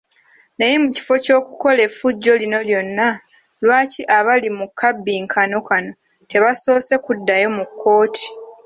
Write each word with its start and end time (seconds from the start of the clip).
Naye 0.57 0.75
mu 0.83 0.89
kifo 0.95 1.13
ky’okukola 1.23 1.79
effujjo 1.87 2.33
lino 2.41 2.59
lyonna, 2.67 3.09
lwaki 3.63 4.01
abali 4.17 4.49
mu 4.57 4.65
kabbinkano 4.79 5.57
kano 5.67 5.91
tebasoose 6.29 6.93
kuddayo 7.05 7.47
mu 7.57 7.63
kkooti. 7.69 8.25